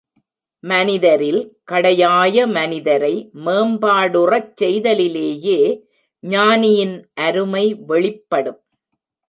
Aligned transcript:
மனிதரில் 0.63 1.41
கடையாய 1.71 2.47
மனிதரை 2.47 3.11
மேம்பாடுறச் 3.45 4.51
செய்தலிலேயே 4.55 5.59
ஞானியின் 6.23 6.97
அருமை 7.21 7.65
வெளிப்படும். 7.87 8.61